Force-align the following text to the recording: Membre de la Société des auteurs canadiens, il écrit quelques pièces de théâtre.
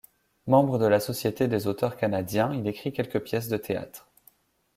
Membre 0.47 0.79
de 0.79 0.87
la 0.87 0.99
Société 0.99 1.47
des 1.47 1.67
auteurs 1.67 1.95
canadiens, 1.95 2.55
il 2.55 2.67
écrit 2.67 2.91
quelques 2.91 3.19
pièces 3.21 3.49
de 3.49 3.57
théâtre. 3.57 4.09